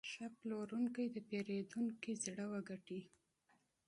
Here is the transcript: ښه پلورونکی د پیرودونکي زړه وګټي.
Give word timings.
ښه 0.11 0.25
پلورونکی 0.37 1.05
د 1.11 1.17
پیرودونکي 1.27 2.13
زړه 2.25 2.45
وګټي. 2.53 3.01